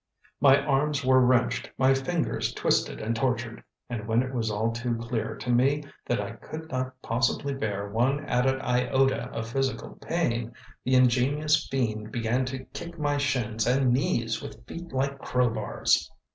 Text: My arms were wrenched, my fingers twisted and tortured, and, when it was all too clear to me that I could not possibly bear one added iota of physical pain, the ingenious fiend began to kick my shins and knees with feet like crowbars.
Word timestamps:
My 0.39 0.59
arms 0.59 1.05
were 1.05 1.23
wrenched, 1.23 1.69
my 1.77 1.93
fingers 1.93 2.55
twisted 2.55 2.99
and 2.99 3.15
tortured, 3.15 3.63
and, 3.87 4.07
when 4.07 4.23
it 4.23 4.33
was 4.33 4.49
all 4.49 4.71
too 4.71 4.95
clear 4.95 5.35
to 5.35 5.51
me 5.51 5.83
that 6.07 6.19
I 6.19 6.31
could 6.37 6.71
not 6.71 6.99
possibly 7.03 7.53
bear 7.53 7.87
one 7.87 8.25
added 8.25 8.59
iota 8.63 9.29
of 9.31 9.49
physical 9.51 9.97
pain, 9.97 10.53
the 10.83 10.95
ingenious 10.95 11.67
fiend 11.67 12.11
began 12.11 12.45
to 12.45 12.65
kick 12.73 12.97
my 12.97 13.17
shins 13.17 13.67
and 13.67 13.91
knees 13.93 14.41
with 14.41 14.65
feet 14.65 14.91
like 14.91 15.19
crowbars. 15.19 16.09